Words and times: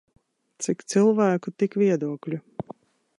Cik 0.67 0.79
cilvēku 0.93 1.55
tik 1.63 1.79
viedokļu. 1.85 2.43